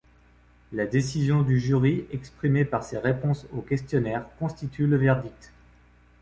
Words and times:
La 0.71 0.87
décision 0.87 1.43
du 1.43 1.59
jury 1.59 2.07
exprimée 2.11 2.65
par 2.65 2.83
ses 2.83 2.97
réponses 2.97 3.45
au 3.55 3.61
questionnaire 3.61 4.25
constitue 4.39 4.87
le 4.87 4.97
verdict. 4.97 5.53